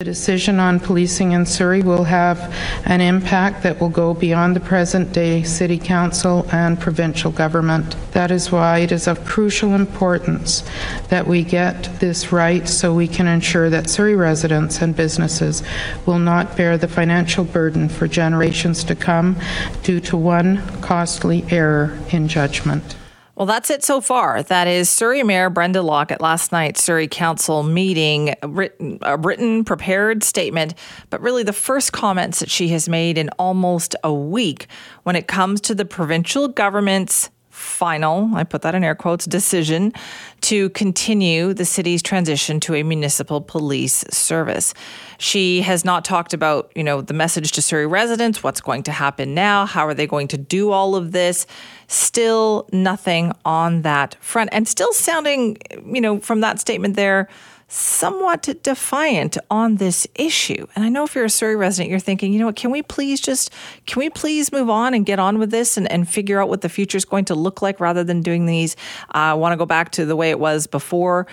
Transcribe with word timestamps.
The 0.00 0.06
decision 0.06 0.58
on 0.58 0.80
policing 0.80 1.30
in 1.30 1.46
Surrey 1.46 1.80
will 1.80 2.02
have 2.02 2.52
an 2.84 3.00
impact 3.00 3.62
that 3.62 3.80
will 3.80 3.88
go 3.88 4.12
beyond 4.12 4.56
the 4.56 4.60
present 4.60 5.12
day 5.12 5.44
City 5.44 5.78
Council 5.78 6.48
and 6.50 6.80
provincial 6.80 7.30
government. 7.30 7.94
That 8.10 8.32
is 8.32 8.50
why 8.50 8.78
it 8.78 8.90
is 8.90 9.06
of 9.06 9.24
crucial 9.24 9.72
importance 9.72 10.64
that 11.10 11.28
we 11.28 11.44
get 11.44 12.00
this 12.00 12.32
right 12.32 12.66
so 12.66 12.92
we 12.92 13.06
can 13.06 13.28
ensure 13.28 13.70
that 13.70 13.88
Surrey 13.88 14.16
residents 14.16 14.82
and 14.82 14.96
businesses 14.96 15.62
will 16.06 16.18
not 16.18 16.56
bear 16.56 16.76
the 16.76 16.88
financial 16.88 17.44
burden 17.44 17.88
for 17.88 18.08
generations 18.08 18.82
to 18.82 18.96
come 18.96 19.36
due 19.84 20.00
to 20.00 20.16
one 20.16 20.60
costly 20.80 21.44
error 21.50 21.96
in 22.10 22.26
judgment. 22.26 22.96
Well, 23.36 23.46
that's 23.46 23.68
it 23.68 23.82
so 23.82 24.00
far. 24.00 24.44
That 24.44 24.68
is 24.68 24.88
Surrey 24.88 25.24
Mayor 25.24 25.50
Brenda 25.50 25.82
Locke 25.82 26.12
at 26.12 26.20
last 26.20 26.52
night's 26.52 26.82
Surrey 26.82 27.08
Council 27.08 27.64
meeting, 27.64 28.34
written, 28.44 28.98
a 29.02 29.16
written, 29.16 29.64
prepared 29.64 30.22
statement, 30.22 30.74
but 31.10 31.20
really 31.20 31.42
the 31.42 31.52
first 31.52 31.92
comments 31.92 32.38
that 32.38 32.48
she 32.50 32.68
has 32.68 32.88
made 32.88 33.18
in 33.18 33.30
almost 33.30 33.96
a 34.04 34.14
week 34.14 34.68
when 35.02 35.16
it 35.16 35.26
comes 35.26 35.60
to 35.62 35.74
the 35.74 35.84
provincial 35.84 36.46
government's 36.46 37.30
final, 37.54 38.34
I 38.34 38.42
put 38.42 38.62
that 38.62 38.74
in 38.74 38.82
air 38.82 38.96
quotes, 38.96 39.26
decision 39.26 39.92
to 40.40 40.70
continue 40.70 41.54
the 41.54 41.64
city's 41.64 42.02
transition 42.02 42.58
to 42.60 42.74
a 42.74 42.82
municipal 42.82 43.40
police 43.40 44.04
service. 44.10 44.74
She 45.18 45.60
has 45.60 45.84
not 45.84 46.04
talked 46.04 46.34
about, 46.34 46.72
you 46.74 46.82
know, 46.82 47.00
the 47.00 47.14
message 47.14 47.52
to 47.52 47.62
Surrey 47.62 47.86
residents, 47.86 48.42
what's 48.42 48.60
going 48.60 48.82
to 48.82 48.92
happen 48.92 49.34
now, 49.34 49.66
how 49.66 49.86
are 49.86 49.94
they 49.94 50.06
going 50.06 50.26
to 50.28 50.36
do 50.36 50.72
all 50.72 50.96
of 50.96 51.12
this? 51.12 51.46
Still 51.86 52.68
nothing 52.72 53.32
on 53.44 53.82
that 53.82 54.16
front 54.20 54.50
and 54.52 54.66
still 54.66 54.92
sounding, 54.92 55.56
you 55.86 56.00
know, 56.00 56.18
from 56.18 56.40
that 56.40 56.58
statement 56.58 56.96
there 56.96 57.28
somewhat 57.74 58.42
defiant 58.62 59.36
on 59.50 59.76
this 59.76 60.06
issue. 60.14 60.64
And 60.76 60.84
I 60.84 60.88
know 60.88 61.02
if 61.02 61.14
you're 61.16 61.24
a 61.24 61.30
Surrey 61.30 61.56
resident, 61.56 61.90
you're 61.90 61.98
thinking, 61.98 62.32
you 62.32 62.38
know 62.38 62.46
what, 62.46 62.54
can 62.54 62.70
we 62.70 62.82
please 62.82 63.20
just, 63.20 63.50
can 63.86 63.98
we 63.98 64.08
please 64.10 64.52
move 64.52 64.70
on 64.70 64.94
and 64.94 65.04
get 65.04 65.18
on 65.18 65.40
with 65.40 65.50
this 65.50 65.76
and, 65.76 65.90
and 65.90 66.08
figure 66.08 66.40
out 66.40 66.48
what 66.48 66.60
the 66.60 66.68
future 66.68 66.96
is 66.96 67.04
going 67.04 67.24
to 67.24 67.34
look 67.34 67.62
like 67.62 67.80
rather 67.80 68.04
than 68.04 68.22
doing 68.22 68.46
these? 68.46 68.76
Uh, 69.08 69.18
I 69.18 69.34
want 69.34 69.54
to 69.54 69.56
go 69.56 69.66
back 69.66 69.90
to 69.92 70.06
the 70.06 70.14
way 70.14 70.30
it 70.30 70.38
was 70.38 70.68
before. 70.68 71.26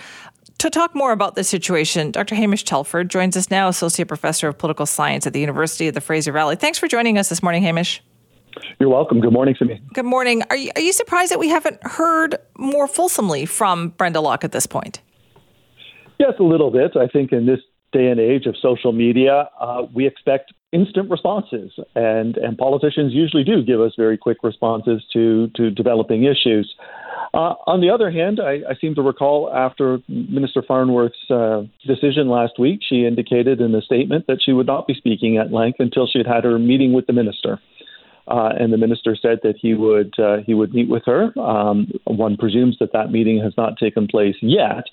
To 0.58 0.68
talk 0.68 0.96
more 0.96 1.12
about 1.12 1.36
this 1.36 1.48
situation, 1.48 2.10
Dr. 2.10 2.34
Hamish 2.34 2.64
Telford 2.64 3.08
joins 3.08 3.36
us 3.36 3.48
now, 3.48 3.68
Associate 3.68 4.06
Professor 4.06 4.48
of 4.48 4.58
Political 4.58 4.86
Science 4.86 5.26
at 5.28 5.32
the 5.32 5.40
University 5.40 5.86
of 5.86 5.94
the 5.94 6.00
Fraser 6.00 6.32
Valley. 6.32 6.56
Thanks 6.56 6.76
for 6.76 6.88
joining 6.88 7.18
us 7.18 7.28
this 7.28 7.42
morning, 7.42 7.62
Hamish. 7.62 8.02
You're 8.80 8.88
welcome. 8.88 9.20
Good 9.20 9.32
morning, 9.32 9.54
Simi. 9.56 9.80
Good 9.94 10.04
morning. 10.04 10.42
Are 10.50 10.56
you, 10.56 10.72
are 10.74 10.82
you 10.82 10.92
surprised 10.92 11.30
that 11.30 11.38
we 11.38 11.48
haven't 11.48 11.78
heard 11.84 12.36
more 12.58 12.88
fulsomely 12.88 13.46
from 13.46 13.90
Brenda 13.90 14.20
Locke 14.20 14.42
at 14.42 14.50
this 14.50 14.66
point? 14.66 15.00
Yes, 16.22 16.34
a 16.38 16.44
little 16.44 16.70
bit. 16.70 16.96
I 16.96 17.08
think 17.08 17.32
in 17.32 17.46
this 17.46 17.58
day 17.92 18.06
and 18.06 18.20
age 18.20 18.46
of 18.46 18.54
social 18.62 18.92
media, 18.92 19.50
uh, 19.60 19.82
we 19.92 20.06
expect 20.06 20.52
instant 20.70 21.10
responses, 21.10 21.72
and 21.96 22.36
and 22.36 22.56
politicians 22.56 23.12
usually 23.12 23.42
do 23.42 23.60
give 23.64 23.80
us 23.80 23.92
very 23.96 24.16
quick 24.16 24.38
responses 24.44 25.04
to 25.14 25.48
to 25.56 25.68
developing 25.72 26.22
issues. 26.22 26.72
Uh, 27.34 27.54
on 27.66 27.80
the 27.80 27.90
other 27.90 28.08
hand, 28.08 28.38
I, 28.40 28.60
I, 28.70 28.74
seem 28.80 28.94
to 28.94 29.02
recall 29.02 29.50
after 29.52 29.98
Minister 30.06 30.62
Farnworth's 30.62 31.30
uh, 31.30 31.62
decision 31.86 32.28
last 32.28 32.58
week, 32.58 32.80
she 32.86 33.06
indicated 33.06 33.60
in 33.60 33.74
a 33.74 33.80
statement 33.80 34.26
that 34.28 34.38
she 34.44 34.52
would 34.52 34.66
not 34.66 34.86
be 34.86 34.94
speaking 34.94 35.38
at 35.38 35.50
length 35.50 35.80
until 35.80 36.06
she 36.06 36.18
had 36.18 36.26
had 36.26 36.44
her 36.44 36.58
meeting 36.58 36.92
with 36.92 37.06
the 37.06 37.14
minister. 37.14 37.58
Uh, 38.28 38.50
and 38.58 38.72
the 38.72 38.76
minister 38.76 39.16
said 39.16 39.38
that 39.42 39.56
he 39.60 39.74
would 39.74 40.18
uh, 40.18 40.38
he 40.46 40.54
would 40.54 40.72
meet 40.72 40.88
with 40.88 41.02
her. 41.04 41.36
Um, 41.38 41.90
one 42.04 42.36
presumes 42.36 42.76
that 42.78 42.92
that 42.92 43.10
meeting 43.10 43.42
has 43.42 43.52
not 43.56 43.78
taken 43.78 44.06
place 44.06 44.36
yet. 44.40 44.84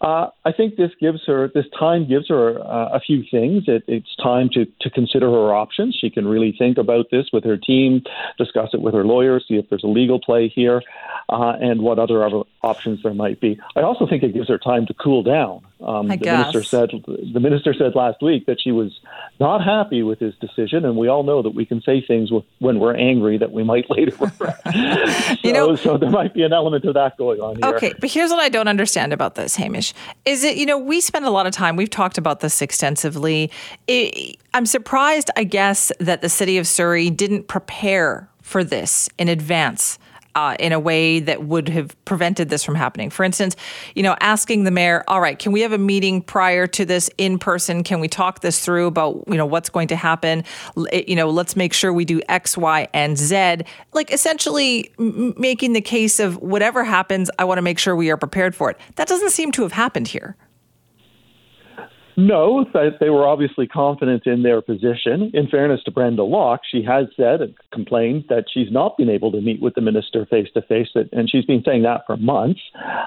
Uh, 0.00 0.28
I 0.44 0.52
think 0.52 0.76
this 0.76 0.90
gives 1.00 1.20
her 1.26 1.50
this 1.54 1.64
time 1.78 2.06
gives 2.06 2.28
her 2.28 2.60
uh, 2.60 2.90
a 2.92 3.00
few 3.00 3.24
things. 3.30 3.64
It, 3.66 3.84
it's 3.88 4.14
time 4.22 4.50
to 4.54 4.66
to 4.80 4.90
consider 4.90 5.30
her 5.30 5.54
options. 5.54 5.96
She 5.98 6.10
can 6.10 6.28
really 6.28 6.54
think 6.58 6.76
about 6.76 7.06
this 7.10 7.26
with 7.32 7.44
her 7.44 7.56
team, 7.56 8.02
discuss 8.38 8.70
it 8.74 8.82
with 8.82 8.94
her 8.94 9.04
lawyer, 9.04 9.40
see 9.40 9.54
if 9.54 9.68
there's 9.70 9.84
a 9.84 9.88
legal 9.88 10.20
play 10.20 10.48
here, 10.48 10.82
uh, 11.30 11.54
and 11.60 11.80
what 11.80 11.98
other 11.98 12.22
options 12.62 13.02
there 13.02 13.14
might 13.14 13.40
be. 13.40 13.58
I 13.76 13.80
also 13.80 14.06
think 14.06 14.22
it 14.22 14.34
gives 14.34 14.48
her 14.48 14.58
time 14.58 14.86
to 14.86 14.94
cool 14.94 15.22
down. 15.22 15.62
Um, 15.84 16.08
the 16.08 16.16
guess. 16.16 16.54
minister 16.54 16.62
said 16.62 16.90
the 17.06 17.40
minister 17.40 17.74
said 17.74 17.94
last 17.94 18.22
week 18.22 18.46
that 18.46 18.60
she 18.60 18.72
was 18.72 18.98
not 19.38 19.62
happy 19.62 20.02
with 20.02 20.18
his 20.18 20.34
decision, 20.36 20.84
and 20.84 20.96
we 20.96 21.08
all 21.08 21.22
know 21.22 21.42
that 21.42 21.54
we 21.54 21.66
can 21.66 21.82
say 21.82 22.00
things 22.00 22.30
when 22.58 22.78
we're 22.78 22.94
angry 22.94 23.36
that 23.36 23.52
we 23.52 23.62
might 23.64 23.90
later 23.90 24.16
regret. 24.18 24.60
so, 24.64 25.36
you 25.42 25.52
know, 25.52 25.76
so 25.76 25.98
there 25.98 26.10
might 26.10 26.32
be 26.32 26.42
an 26.42 26.52
element 26.52 26.84
of 26.84 26.94
that 26.94 27.18
going 27.18 27.40
on 27.40 27.56
here. 27.56 27.74
Okay, 27.74 27.92
but 28.00 28.10
here's 28.10 28.30
what 28.30 28.40
I 28.40 28.48
don't 28.48 28.68
understand 28.68 29.12
about 29.12 29.34
this, 29.34 29.56
Hamish. 29.56 29.92
Is 30.24 30.42
it 30.42 30.56
you 30.56 30.64
know 30.64 30.78
we 30.78 31.00
spend 31.00 31.26
a 31.26 31.30
lot 31.30 31.46
of 31.46 31.52
time. 31.52 31.76
We've 31.76 31.90
talked 31.90 32.16
about 32.16 32.40
this 32.40 32.62
extensively. 32.62 33.50
It, 33.86 34.38
I'm 34.54 34.66
surprised, 34.66 35.30
I 35.36 35.44
guess, 35.44 35.92
that 36.00 36.22
the 36.22 36.28
city 36.28 36.58
of 36.58 36.66
Surrey 36.66 37.10
didn't 37.10 37.48
prepare 37.48 38.28
for 38.40 38.64
this 38.64 39.08
in 39.18 39.28
advance 39.28 39.98
uh, 40.34 40.56
in 40.58 40.72
a 40.72 40.80
way 40.80 41.20
that 41.20 41.44
would 41.44 41.68
have 41.68 41.96
prevented 42.04 42.48
this 42.48 42.64
from 42.64 42.74
happening. 42.74 43.10
For 43.10 43.24
instance, 43.24 43.56
you 43.94 44.02
know, 44.02 44.16
asking 44.20 44.64
the 44.64 44.70
mayor, 44.70 45.04
all 45.08 45.20
right, 45.20 45.38
can 45.38 45.52
we 45.52 45.60
have 45.60 45.72
a 45.72 45.78
meeting 45.78 46.22
prior 46.22 46.66
to 46.68 46.84
this 46.84 47.10
in 47.18 47.38
person? 47.38 47.82
Can 47.84 48.00
we 48.00 48.08
talk 48.08 48.40
this 48.40 48.64
through 48.64 48.86
about, 48.86 49.24
you 49.28 49.36
know, 49.36 49.46
what's 49.46 49.70
going 49.70 49.88
to 49.88 49.96
happen? 49.96 50.44
You 50.92 51.16
know, 51.16 51.30
let's 51.30 51.56
make 51.56 51.72
sure 51.72 51.92
we 51.92 52.04
do 52.04 52.20
X, 52.28 52.56
Y, 52.56 52.88
and 52.92 53.16
Z. 53.16 53.58
Like 53.92 54.12
essentially 54.12 54.92
making 54.98 55.72
the 55.72 55.80
case 55.80 56.20
of 56.20 56.36
whatever 56.38 56.84
happens, 56.84 57.30
I 57.38 57.44
want 57.44 57.58
to 57.58 57.62
make 57.62 57.78
sure 57.78 57.94
we 57.94 58.10
are 58.10 58.16
prepared 58.16 58.54
for 58.54 58.70
it. 58.70 58.78
That 58.96 59.08
doesn't 59.08 59.30
seem 59.30 59.52
to 59.52 59.62
have 59.62 59.72
happened 59.72 60.08
here. 60.08 60.36
No, 62.16 62.64
they 63.00 63.10
were 63.10 63.26
obviously 63.26 63.66
confident 63.66 64.26
in 64.26 64.42
their 64.42 64.62
position. 64.62 65.30
In 65.34 65.48
fairness 65.48 65.82
to 65.84 65.90
Brenda 65.90 66.22
Locke, 66.22 66.60
she 66.70 66.82
has 66.84 67.06
said 67.16 67.40
and 67.40 67.54
complained 67.72 68.24
that 68.28 68.44
she's 68.52 68.70
not 68.70 68.96
been 68.96 69.10
able 69.10 69.32
to 69.32 69.40
meet 69.40 69.60
with 69.60 69.74
the 69.74 69.80
minister 69.80 70.24
face 70.26 70.48
to 70.54 70.62
face, 70.62 70.88
and 70.94 71.28
she's 71.28 71.44
been 71.44 71.62
saying 71.64 71.82
that 71.82 72.02
for 72.06 72.16
months. 72.16 72.60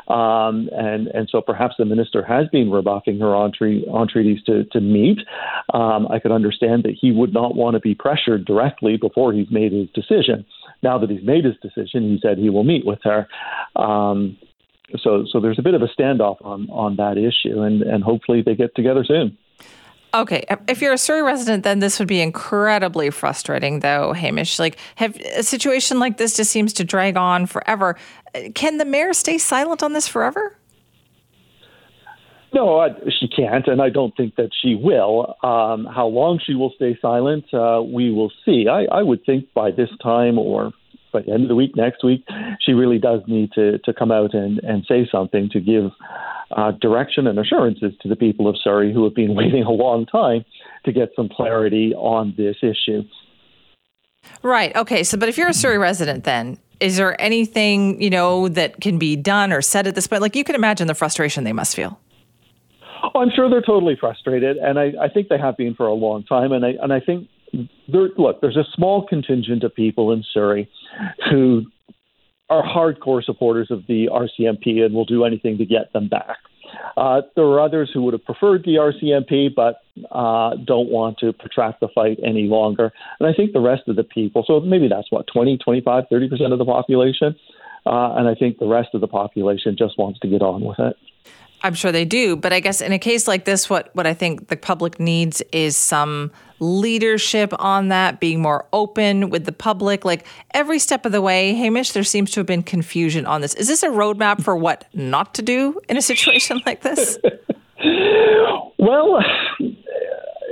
Um, 0.09 0.69
and 0.73 1.07
and 1.07 1.29
so 1.31 1.41
perhaps 1.41 1.75
the 1.77 1.85
minister 1.85 2.23
has 2.23 2.47
been 2.49 2.69
rebuffing 2.69 3.19
her 3.19 3.33
entreaties 3.35 4.43
to 4.45 4.65
to 4.65 4.81
meet. 4.81 5.19
Um, 5.73 6.07
I 6.09 6.19
could 6.19 6.31
understand 6.31 6.83
that 6.83 6.95
he 6.99 7.11
would 7.11 7.33
not 7.33 7.55
want 7.55 7.75
to 7.75 7.79
be 7.79 7.95
pressured 7.95 8.45
directly 8.45 8.97
before 8.97 9.31
he's 9.31 9.49
made 9.49 9.71
his 9.71 9.87
decision. 9.91 10.45
Now 10.83 10.97
that 10.99 11.09
he's 11.09 11.23
made 11.23 11.45
his 11.45 11.55
decision, 11.61 12.09
he 12.09 12.19
said 12.21 12.37
he 12.37 12.49
will 12.49 12.63
meet 12.63 12.85
with 12.85 12.99
her. 13.03 13.27
Um, 13.75 14.37
so 14.99 15.25
so 15.31 15.39
there's 15.39 15.59
a 15.59 15.61
bit 15.61 15.73
of 15.73 15.81
a 15.81 15.87
standoff 15.87 16.37
on 16.45 16.69
on 16.69 16.95
that 16.97 17.17
issue, 17.17 17.61
and 17.61 17.81
and 17.81 18.03
hopefully 18.03 18.41
they 18.41 18.55
get 18.55 18.75
together 18.75 19.03
soon. 19.03 19.37
Okay, 20.13 20.45
if 20.69 20.81
you're 20.81 20.93
a 20.93 20.97
Surrey 20.97 21.21
resident, 21.21 21.63
then 21.63 21.79
this 21.79 21.99
would 21.99 22.07
be 22.07 22.21
incredibly 22.21 23.09
frustrating, 23.09 23.81
though, 23.81 24.13
Hamish. 24.13 24.57
Like, 24.57 24.77
have 24.95 25.15
a 25.17 25.43
situation 25.43 25.99
like 25.99 26.17
this 26.17 26.37
just 26.37 26.49
seems 26.49 26.71
to 26.73 26.85
drag 26.85 27.17
on 27.17 27.45
forever. 27.45 27.97
Can 28.55 28.77
the 28.77 28.85
mayor 28.85 29.13
stay 29.13 29.37
silent 29.37 29.83
on 29.83 29.91
this 29.91 30.07
forever? 30.07 30.55
No, 32.53 32.79
I, 32.79 32.89
she 33.19 33.27
can't, 33.27 33.67
and 33.67 33.81
I 33.81 33.89
don't 33.89 34.15
think 34.15 34.35
that 34.37 34.49
she 34.61 34.75
will. 34.75 35.35
Um, 35.43 35.85
how 35.85 36.07
long 36.07 36.39
she 36.43 36.55
will 36.55 36.71
stay 36.75 36.97
silent, 37.01 37.53
uh, 37.53 37.83
we 37.85 38.09
will 38.09 38.31
see. 38.45 38.67
I, 38.69 38.85
I 38.85 39.03
would 39.03 39.25
think 39.25 39.53
by 39.53 39.71
this 39.71 39.89
time, 40.01 40.39
or 40.39 40.71
by 41.11 41.21
the 41.21 41.31
end 41.31 41.43
of 41.43 41.49
the 41.49 41.55
week, 41.55 41.75
next 41.75 42.03
week, 42.03 42.25
she 42.59 42.73
really 42.73 42.99
does 42.99 43.21
need 43.27 43.51
to, 43.53 43.77
to 43.79 43.93
come 43.93 44.11
out 44.11 44.33
and, 44.33 44.59
and 44.59 44.85
say 44.87 45.07
something 45.11 45.49
to 45.51 45.59
give 45.59 45.91
uh, 46.55 46.71
direction 46.71 47.27
and 47.27 47.37
assurances 47.39 47.93
to 48.01 48.07
the 48.07 48.15
people 48.15 48.47
of 48.47 48.55
Surrey 48.63 48.93
who 48.93 49.03
have 49.03 49.15
been 49.15 49.35
waiting 49.41 49.63
a 49.63 49.71
long 49.71 50.05
time 50.05 50.45
to 50.85 50.91
get 50.91 51.09
some 51.15 51.29
clarity 51.29 51.93
on 51.95 52.33
this 52.37 52.57
issue. 52.61 53.03
Right. 54.43 54.75
Okay. 54.75 55.03
So, 55.03 55.17
but 55.17 55.29
if 55.29 55.37
you're 55.37 55.49
a 55.49 55.53
Surrey 55.53 55.77
resident, 55.77 56.23
then 56.23 56.57
is 56.79 56.97
there 56.97 57.19
anything 57.21 58.01
you 58.01 58.09
know 58.09 58.47
that 58.49 58.81
can 58.81 58.97
be 58.97 59.15
done 59.15 59.51
or 59.51 59.61
said 59.61 59.87
at 59.87 59.95
this 59.95 60.07
point? 60.07 60.21
Like 60.21 60.35
you 60.35 60.43
can 60.43 60.55
imagine 60.55 60.87
the 60.87 60.95
frustration 60.95 61.43
they 61.43 61.53
must 61.53 61.75
feel. 61.75 61.99
Oh, 63.03 63.19
I'm 63.19 63.29
sure 63.33 63.49
they're 63.49 63.61
totally 63.61 63.95
frustrated, 63.99 64.57
and 64.57 64.79
I, 64.79 64.91
I 65.01 65.07
think 65.07 65.29
they 65.29 65.37
have 65.37 65.55
been 65.55 65.75
for 65.75 65.87
a 65.87 65.93
long 65.93 66.23
time. 66.23 66.51
And 66.51 66.65
I 66.65 66.73
and 66.81 66.91
I 66.91 66.99
think 66.99 67.29
there, 67.53 68.09
look, 68.17 68.41
there's 68.41 68.57
a 68.57 68.65
small 68.73 69.05
contingent 69.05 69.63
of 69.63 69.73
people 69.73 70.11
in 70.11 70.23
Surrey 70.33 70.69
who 71.29 71.63
are 72.49 72.63
hardcore 72.63 73.23
supporters 73.23 73.67
of 73.71 73.85
the 73.87 74.09
RCMP 74.11 74.81
and 74.85 74.93
will 74.93 75.05
do 75.05 75.25
anything 75.25 75.57
to 75.57 75.65
get 75.65 75.91
them 75.93 76.07
back. 76.07 76.37
Uh, 76.95 77.21
there 77.35 77.45
are 77.45 77.59
others 77.59 77.89
who 77.93 78.01
would 78.03 78.13
have 78.13 78.25
preferred 78.25 78.63
the 78.63 78.75
RCMP, 78.75 79.49
but 79.55 79.81
uh, 80.11 80.55
don't 80.65 80.89
want 80.89 81.17
to 81.19 81.33
protract 81.33 81.79
the 81.79 81.87
fight 81.93 82.19
any 82.25 82.43
longer. 82.43 82.91
And 83.19 83.27
I 83.27 83.33
think 83.33 83.53
the 83.53 83.59
rest 83.61 83.83
of 83.87 83.95
the 83.95 84.03
people, 84.03 84.43
so 84.45 84.59
maybe 84.59 84.87
that's 84.87 85.11
what, 85.11 85.25
20, 85.31 85.57
25, 85.57 86.05
30% 86.11 86.51
of 86.51 86.59
the 86.59 86.65
population. 86.65 87.35
Uh, 87.85 88.15
and 88.15 88.27
I 88.27 88.35
think 88.35 88.59
the 88.59 88.67
rest 88.67 88.89
of 88.93 89.01
the 89.01 89.07
population 89.07 89.75
just 89.77 89.97
wants 89.97 90.19
to 90.19 90.27
get 90.27 90.41
on 90.41 90.61
with 90.61 90.79
it. 90.79 90.95
I'm 91.63 91.73
sure 91.73 91.91
they 91.91 92.05
do, 92.05 92.35
but 92.35 92.53
I 92.53 92.59
guess 92.59 92.81
in 92.81 92.91
a 92.91 92.99
case 92.99 93.27
like 93.27 93.45
this, 93.45 93.69
what 93.69 93.89
what 93.93 94.05
I 94.05 94.13
think 94.13 94.47
the 94.47 94.57
public 94.57 94.99
needs 94.99 95.41
is 95.51 95.75
some 95.75 96.31
leadership 96.59 97.53
on 97.59 97.89
that, 97.89 98.19
being 98.19 98.41
more 98.41 98.65
open 98.73 99.29
with 99.29 99.45
the 99.45 99.51
public. 99.51 100.05
Like 100.05 100.25
every 100.53 100.79
step 100.79 101.05
of 101.05 101.11
the 101.11 101.21
way, 101.21 101.53
Hamish, 101.53 101.91
there 101.91 102.03
seems 102.03 102.31
to 102.31 102.39
have 102.39 102.47
been 102.47 102.63
confusion 102.63 103.25
on 103.25 103.41
this. 103.41 103.53
Is 103.55 103.67
this 103.67 103.83
a 103.83 103.89
roadmap 103.89 104.43
for 104.43 104.55
what 104.55 104.85
not 104.93 105.33
to 105.35 105.41
do 105.41 105.79
in 105.89 105.97
a 105.97 106.01
situation 106.01 106.61
like 106.65 106.81
this? 106.81 107.17
well, 108.79 109.19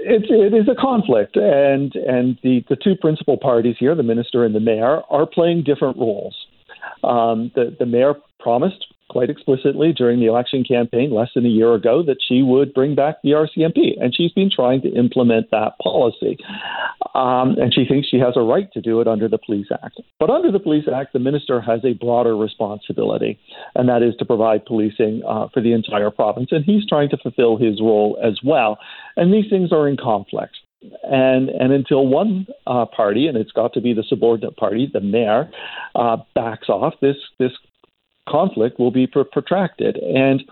It, 0.07 0.29
it 0.29 0.53
is 0.53 0.67
a 0.67 0.79
conflict, 0.79 1.35
and 1.35 1.95
and 1.95 2.37
the, 2.43 2.63
the 2.69 2.75
two 2.75 2.95
principal 2.95 3.37
parties 3.37 3.75
here, 3.79 3.95
the 3.95 4.03
minister 4.03 4.45
and 4.45 4.53
the 4.53 4.59
mayor, 4.59 5.01
are 5.09 5.25
playing 5.25 5.63
different 5.63 5.97
roles. 5.97 6.35
Um, 7.03 7.51
the 7.55 7.75
the 7.77 7.87
mayor 7.87 8.13
promised 8.39 8.85
quite 9.15 9.29
explicitly 9.29 9.93
during 9.93 10.19
the 10.19 10.25
election 10.25 10.61
campaign 10.61 11.09
less 11.09 11.29
than 11.33 11.45
a 11.45 11.49
year 11.49 11.73
ago 11.73 12.03
that 12.03 12.17
she 12.27 12.41
would 12.41 12.73
bring 12.73 12.95
back 12.95 13.15
the 13.23 13.29
RCMP, 13.29 13.93
and 13.97 14.13
she's 14.13 14.33
been 14.33 14.51
trying 14.53 14.81
to 14.81 14.89
implement 14.89 15.49
that 15.51 15.71
policy. 15.81 16.37
Um, 17.13 17.55
and 17.57 17.73
she 17.73 17.85
thinks 17.85 18.09
she 18.09 18.19
has 18.19 18.33
a 18.35 18.41
right 18.41 18.69
to 18.73 18.81
do 18.81 18.99
it 18.99 19.07
under 19.07 19.29
the 19.29 19.37
Police 19.37 19.67
Act. 19.71 20.01
But 20.19 20.29
under 20.29 20.51
the 20.51 20.59
Police 20.59 20.83
Act, 20.93 21.13
the 21.13 21.19
minister 21.19 21.61
has 21.61 21.79
a 21.85 21.93
broader 21.93 22.35
responsibility, 22.35 23.39
and 23.73 23.87
that 23.87 24.03
is 24.03 24.15
to 24.19 24.25
provide 24.25 24.65
policing 24.65 25.21
uh, 25.25 25.47
for 25.53 25.61
the 25.61 25.71
entire 25.71 26.11
province. 26.11 26.49
And 26.51 26.65
he's 26.65 26.85
trying 26.85 27.07
to 27.11 27.17
fulfill 27.17 27.55
his 27.55 27.79
role 27.79 28.19
as 28.21 28.41
well. 28.43 28.79
And 29.15 29.33
these 29.33 29.49
things 29.49 29.71
are 29.71 29.87
in 29.87 29.95
conflict. 29.95 30.57
And 31.03 31.49
and 31.49 31.71
until 31.71 32.05
one 32.05 32.47
uh, 32.67 32.85
party, 32.85 33.27
and 33.27 33.37
it's 33.37 33.53
got 33.53 33.73
to 33.73 33.81
be 33.81 33.93
the 33.93 34.03
subordinate 34.07 34.57
party, 34.57 34.89
the 34.91 34.99
mayor, 34.99 35.49
uh, 35.95 36.17
backs 36.35 36.67
off, 36.69 36.93
this 37.01 37.15
this 37.39 37.53
conflict 38.27 38.79
will 38.79 38.91
be 38.91 39.07
pr- 39.07 39.21
protracted. 39.31 39.97
And 39.97 40.43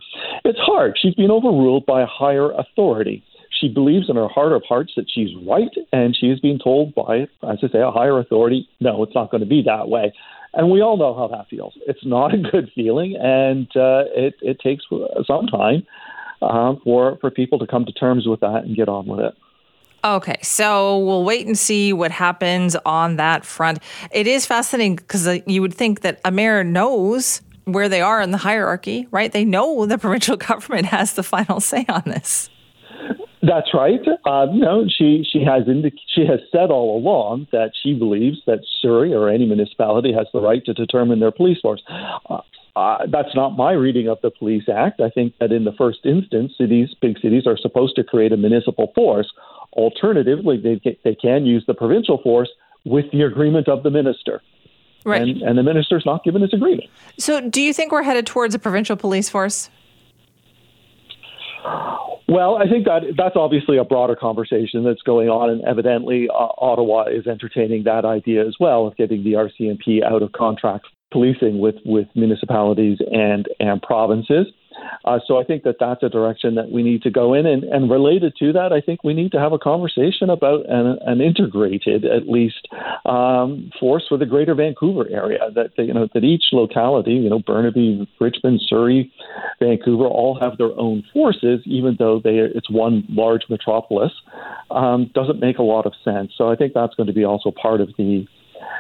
it's 0.43 0.59
hard. 0.59 0.97
She's 1.01 1.15
been 1.15 1.31
overruled 1.31 1.85
by 1.85 2.01
a 2.01 2.07
higher 2.07 2.51
authority. 2.51 3.23
She 3.59 3.67
believes 3.67 4.09
in 4.09 4.15
her 4.15 4.27
heart 4.27 4.51
of 4.51 4.63
hearts 4.67 4.93
that 4.95 5.05
she's 5.13 5.29
right, 5.47 5.69
and 5.91 6.15
she 6.15 6.27
is 6.27 6.39
being 6.39 6.59
told 6.59 6.93
by, 6.95 7.27
as 7.47 7.59
I 7.63 7.67
say, 7.71 7.79
a 7.79 7.91
higher 7.91 8.19
authority, 8.19 8.67
no, 8.79 9.03
it's 9.03 9.15
not 9.15 9.31
going 9.31 9.41
to 9.41 9.47
be 9.47 9.61
that 9.65 9.87
way. 9.89 10.13
And 10.53 10.69
we 10.69 10.81
all 10.81 10.97
know 10.97 11.15
how 11.15 11.27
that 11.29 11.47
feels. 11.49 11.73
It's 11.87 12.05
not 12.05 12.33
a 12.33 12.37
good 12.37 12.71
feeling, 12.75 13.15
and 13.19 13.67
uh, 13.75 14.05
it, 14.15 14.35
it 14.41 14.59
takes 14.59 14.83
some 15.25 15.47
time 15.47 15.85
uh, 16.41 16.75
for, 16.83 17.17
for 17.21 17.31
people 17.31 17.59
to 17.59 17.67
come 17.67 17.85
to 17.85 17.91
terms 17.93 18.27
with 18.27 18.41
that 18.41 18.63
and 18.63 18.75
get 18.75 18.89
on 18.89 19.05
with 19.05 19.19
it. 19.19 19.33
Okay, 20.05 20.37
so 20.41 20.97
we'll 20.97 21.23
wait 21.23 21.47
and 21.47 21.57
see 21.57 21.93
what 21.93 22.11
happens 22.11 22.75
on 22.85 23.15
that 23.15 23.45
front. 23.45 23.79
It 24.11 24.27
is 24.27 24.45
fascinating 24.45 24.97
because 24.97 25.25
uh, 25.25 25.37
you 25.47 25.61
would 25.61 25.73
think 25.73 26.01
that 26.01 26.19
a 26.25 26.31
mayor 26.31 26.63
knows 26.63 27.41
where 27.65 27.89
they 27.89 28.01
are 28.01 28.21
in 28.21 28.31
the 28.31 28.37
hierarchy, 28.37 29.07
right? 29.11 29.31
They 29.31 29.45
know 29.45 29.85
the 29.85 29.97
provincial 29.99 30.37
government 30.37 30.87
has 30.87 31.13
the 31.13 31.23
final 31.23 31.59
say 31.59 31.85
on 31.89 32.03
this. 32.05 32.49
That's 33.45 33.73
right. 33.73 33.99
Uh, 34.25 34.47
no, 34.53 34.85
she 34.87 35.25
she 35.29 35.43
has 35.43 35.63
indic- 35.63 35.99
she 36.07 36.25
has 36.25 36.39
said 36.49 36.71
all 36.71 36.97
along 36.97 37.47
that 37.51 37.71
she 37.81 37.93
believes 37.93 38.37
that 38.47 38.59
Surrey 38.81 39.13
or 39.13 39.27
any 39.27 39.45
municipality 39.45 40.13
has 40.13 40.27
the 40.31 40.39
right 40.39 40.63
to 40.63 40.73
determine 40.73 41.19
their 41.19 41.31
police 41.31 41.59
force. 41.59 41.83
Uh, 41.89 42.39
uh, 42.77 42.99
that's 43.11 43.35
not 43.35 43.57
my 43.57 43.73
reading 43.73 44.07
of 44.07 44.17
the 44.23 44.31
Police 44.31 44.63
Act. 44.73 45.01
I 45.01 45.09
think 45.09 45.33
that 45.39 45.51
in 45.51 45.65
the 45.65 45.73
first 45.73 45.99
instance, 46.05 46.53
cities, 46.57 46.95
big 47.01 47.19
cities, 47.19 47.45
are 47.45 47.57
supposed 47.57 47.97
to 47.97 48.03
create 48.03 48.31
a 48.31 48.37
municipal 48.37 48.93
force. 48.95 49.31
Alternatively, 49.73 50.57
they 50.57 50.97
they 51.03 51.15
can 51.15 51.45
use 51.45 51.65
the 51.67 51.73
provincial 51.73 52.21
force 52.23 52.49
with 52.85 53.11
the 53.11 53.23
agreement 53.23 53.67
of 53.67 53.83
the 53.83 53.91
minister. 53.91 54.41
Right. 55.05 55.21
And, 55.21 55.41
and 55.41 55.57
the 55.57 55.63
minister's 55.63 56.05
not 56.05 56.23
given 56.23 56.41
his 56.41 56.53
agreement. 56.53 56.89
So, 57.17 57.41
do 57.49 57.61
you 57.61 57.73
think 57.73 57.91
we're 57.91 58.03
headed 58.03 58.25
towards 58.25 58.55
a 58.55 58.59
provincial 58.59 58.95
police 58.95 59.29
force? 59.29 59.69
Well, 62.27 62.57
I 62.57 62.67
think 62.67 62.85
that 62.85 63.01
that's 63.17 63.35
obviously 63.35 63.77
a 63.77 63.83
broader 63.83 64.15
conversation 64.15 64.83
that's 64.83 65.01
going 65.01 65.29
on, 65.29 65.49
and 65.49 65.63
evidently 65.65 66.29
uh, 66.29 66.47
Ottawa 66.57 67.05
is 67.05 67.27
entertaining 67.27 67.83
that 67.83 68.05
idea 68.05 68.47
as 68.47 68.55
well 68.59 68.87
of 68.87 68.95
getting 68.95 69.23
the 69.23 69.33
RCMP 69.33 70.03
out 70.03 70.23
of 70.23 70.31
contract 70.31 70.87
policing 71.11 71.59
with 71.59 71.75
with 71.85 72.07
municipalities 72.15 72.97
and 73.11 73.47
and 73.59 73.81
provinces. 73.81 74.47
Uh, 75.05 75.19
so 75.25 75.39
I 75.39 75.43
think 75.43 75.63
that 75.63 75.75
that's 75.79 76.03
a 76.03 76.09
direction 76.09 76.55
that 76.55 76.71
we 76.71 76.83
need 76.83 77.01
to 77.03 77.11
go 77.11 77.33
in. 77.33 77.45
And, 77.45 77.63
and 77.63 77.89
related 77.89 78.35
to 78.39 78.53
that, 78.53 78.71
I 78.71 78.81
think 78.81 79.03
we 79.03 79.13
need 79.13 79.31
to 79.33 79.39
have 79.39 79.53
a 79.53 79.59
conversation 79.59 80.29
about 80.29 80.69
an, 80.69 80.97
an 81.05 81.21
integrated, 81.21 82.05
at 82.05 82.27
least, 82.27 82.67
um, 83.05 83.71
force 83.79 84.05
for 84.07 84.17
the 84.17 84.25
Greater 84.25 84.55
Vancouver 84.55 85.07
area. 85.09 85.39
That 85.53 85.71
you 85.77 85.93
know 85.93 86.07
that 86.13 86.23
each 86.23 86.45
locality, 86.51 87.13
you 87.13 87.29
know, 87.29 87.39
Burnaby, 87.39 88.07
Richmond, 88.19 88.61
Surrey, 88.67 89.11
Vancouver, 89.59 90.05
all 90.05 90.39
have 90.39 90.57
their 90.57 90.77
own 90.77 91.03
forces, 91.13 91.61
even 91.65 91.95
though 91.99 92.19
they 92.23 92.37
it's 92.37 92.69
one 92.69 93.05
large 93.09 93.43
metropolis. 93.49 94.11
Um, 94.71 95.11
doesn't 95.13 95.39
make 95.39 95.57
a 95.57 95.63
lot 95.63 95.85
of 95.85 95.93
sense. 96.03 96.31
So 96.37 96.49
I 96.49 96.55
think 96.55 96.73
that's 96.73 96.95
going 96.95 97.07
to 97.07 97.13
be 97.13 97.25
also 97.25 97.51
part 97.51 97.81
of 97.81 97.89
the 97.97 98.27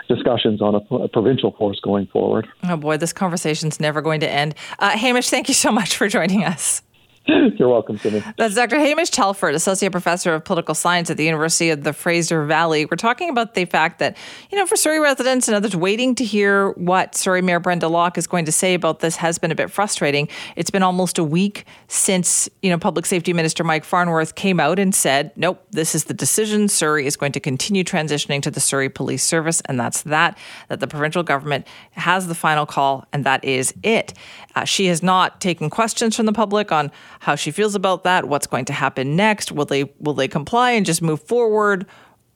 discussions 0.07 0.61
on 0.61 0.75
a, 0.75 0.95
a, 0.95 1.07
provincial 1.07 1.51
force 1.51 1.79
going 1.79 2.07
forward. 2.07 2.47
Oh 2.63 2.77
boy, 2.77 2.97
this 2.97 3.13
conversation's 3.13 3.79
never 3.79 4.01
going 4.01 4.19
to 4.21 4.29
end. 4.29 4.55
Uh, 4.79 4.97
Hamish, 4.97 5.29
thank 5.29 5.47
you 5.47 5.53
so 5.53 5.71
much 5.71 5.95
for 5.95 6.07
joining 6.07 6.43
us. 6.43 6.81
You're 7.57 7.69
welcome, 7.69 7.97
Simi. 7.97 8.21
That's 8.37 8.55
Dr. 8.55 8.79
Hamish 8.79 9.09
Telford, 9.09 9.55
Associate 9.55 9.89
Professor 9.89 10.33
of 10.33 10.43
Political 10.43 10.75
Science 10.75 11.09
at 11.09 11.15
the 11.15 11.23
University 11.23 11.69
of 11.69 11.83
the 11.83 11.93
Fraser 11.93 12.43
Valley. 12.43 12.85
We're 12.85 12.97
talking 12.97 13.29
about 13.29 13.53
the 13.53 13.63
fact 13.63 13.99
that, 13.99 14.17
you 14.51 14.57
know, 14.57 14.65
for 14.65 14.75
Surrey 14.75 14.99
residents 14.99 15.47
and 15.47 15.55
others 15.55 15.73
waiting 15.73 16.15
to 16.15 16.25
hear 16.25 16.71
what 16.71 17.15
Surrey 17.15 17.41
Mayor 17.41 17.61
Brenda 17.61 17.87
Locke 17.87 18.17
is 18.17 18.27
going 18.27 18.43
to 18.43 18.51
say 18.51 18.73
about 18.73 18.99
this 18.99 19.15
has 19.15 19.37
been 19.37 19.51
a 19.51 19.55
bit 19.55 19.71
frustrating. 19.71 20.27
It's 20.57 20.69
been 20.69 20.83
almost 20.83 21.17
a 21.17 21.23
week 21.23 21.65
since, 21.87 22.49
you 22.61 22.69
know, 22.69 22.77
Public 22.77 23.05
Safety 23.05 23.31
Minister 23.31 23.63
Mike 23.63 23.85
Farnworth 23.85 24.35
came 24.35 24.59
out 24.59 24.77
and 24.77 24.93
said, 24.93 25.31
nope, 25.37 25.65
this 25.71 25.95
is 25.95 26.05
the 26.05 26.13
decision. 26.13 26.67
Surrey 26.67 27.05
is 27.05 27.15
going 27.15 27.31
to 27.31 27.39
continue 27.39 27.85
transitioning 27.85 28.41
to 28.41 28.51
the 28.51 28.59
Surrey 28.59 28.89
Police 28.89 29.23
Service, 29.23 29.61
and 29.61 29.79
that's 29.79 30.01
that, 30.01 30.37
that 30.67 30.81
the 30.81 30.87
provincial 30.87 31.23
government 31.23 31.67
has 31.91 32.27
the 32.27 32.35
final 32.35 32.65
call, 32.65 33.05
and 33.13 33.23
that 33.23 33.45
is 33.45 33.73
it. 33.81 34.13
Uh, 34.55 34.65
she 34.65 34.87
has 34.87 35.01
not 35.01 35.39
taken 35.39 35.69
questions 35.69 36.17
from 36.17 36.25
the 36.25 36.33
public 36.33 36.71
on 36.71 36.91
how 37.23 37.35
she 37.35 37.51
feels 37.51 37.73
about 37.73 38.03
that, 38.03 38.27
what's 38.27 38.47
going 38.47 38.65
to 38.65 38.73
happen 38.73 39.15
next, 39.15 39.51
will 39.51 39.65
they 39.65 39.85
will 39.99 40.13
they 40.13 40.27
comply 40.27 40.71
and 40.71 40.85
just 40.85 41.01
move 41.01 41.21
forward, 41.23 41.85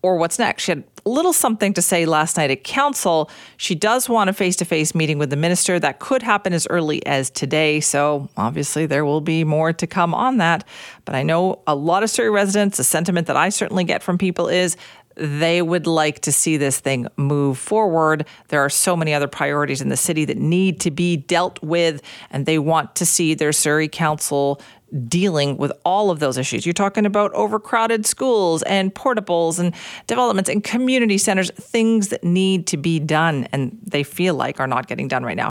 or 0.02 0.16
what's 0.16 0.40
next? 0.40 0.64
She 0.64 0.72
had 0.72 0.84
a 1.06 1.10
little 1.10 1.34
something 1.34 1.74
to 1.74 1.82
say 1.82 2.06
last 2.06 2.38
night 2.38 2.52
at 2.52 2.64
council. 2.64 3.30
She 3.58 3.76
does 3.76 4.08
want 4.08 4.30
a 4.30 4.34
face-to-face 4.34 4.96
meeting 4.96 5.18
with 5.18 5.30
the 5.30 5.36
minister. 5.36 5.80
That 5.80 6.00
could 6.00 6.22
happen 6.22 6.54
as 6.54 6.68
early 6.70 7.06
as 7.06 7.30
today. 7.30 7.82
So 7.82 8.30
obviously 8.38 8.86
there 8.86 9.04
will 9.04 9.22
be 9.22 9.44
more 9.44 9.74
to 9.74 9.88
come 9.88 10.14
on 10.14 10.38
that. 10.38 10.64
But 11.04 11.16
I 11.16 11.24
know 11.24 11.62
a 11.68 11.76
lot 11.76 12.04
of 12.04 12.10
Surrey 12.10 12.30
residents, 12.30 12.78
the 12.78 12.84
sentiment 12.84 13.28
that 13.28 13.36
I 13.38 13.50
certainly 13.50 13.84
get 13.84 14.04
from 14.04 14.18
people 14.18 14.48
is 14.48 14.78
they 15.16 15.64
would 15.64 15.88
like 15.88 16.20
to 16.20 16.32
see 16.32 16.58
this 16.58 16.80
thing 16.80 17.08
move 17.18 17.58
forward. 17.58 18.28
There 18.50 18.62
are 18.62 18.70
so 18.70 18.96
many 18.96 19.16
other 19.16 19.28
priorities 19.28 19.82
in 19.82 19.90
the 19.90 19.98
city 19.98 20.26
that 20.26 20.38
need 20.38 20.80
to 20.82 20.92
be 20.92 21.18
dealt 21.18 21.60
with, 21.64 22.04
and 22.30 22.46
they 22.46 22.60
want 22.60 22.96
to 22.98 23.06
see 23.06 23.34
their 23.34 23.52
Surrey 23.52 23.88
Council 23.88 24.62
dealing 25.08 25.58
with 25.58 25.72
all 25.84 26.10
of 26.10 26.20
those 26.20 26.38
issues. 26.38 26.66
You're 26.66 26.74
talking 26.74 27.06
about 27.06 27.34
overcrowded 27.34 28.06
schools 28.06 28.64
and 28.64 28.94
portables 28.94 29.60
and 29.60 29.74
developments 30.08 30.50
and 30.50 30.64
community 30.64 31.18
centers, 31.18 31.52
things 31.52 32.10
that 32.10 32.24
need 32.24 32.68
to 32.68 32.78
be 32.78 33.00
done 33.00 33.48
and 33.52 33.78
they 33.84 34.04
feel 34.04 34.34
like 34.36 34.60
are 34.60 34.68
not 34.68 34.88
getting 34.88 35.08
done 35.08 35.24
right 35.24 35.38
now. 35.38 35.46